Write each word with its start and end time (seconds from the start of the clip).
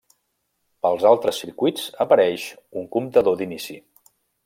Pels 0.85 1.05
altres 1.09 1.43
circuits, 1.43 1.85
apareix 2.07 2.49
un 2.83 2.91
comptador 2.97 3.41
d'inici. 3.43 3.83